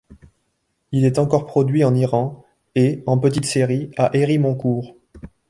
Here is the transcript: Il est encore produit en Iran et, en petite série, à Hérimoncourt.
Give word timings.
Il 0.91 1.05
est 1.05 1.19
encore 1.19 1.45
produit 1.45 1.83
en 1.83 1.93
Iran 1.93 2.43
et, 2.73 3.03
en 3.05 3.19
petite 3.19 3.45
série, 3.45 3.91
à 3.99 4.09
Hérimoncourt. 4.17 4.95